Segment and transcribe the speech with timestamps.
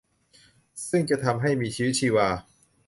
[0.89, 2.27] ซึ่งจะทำให้มีชีวิตชีวา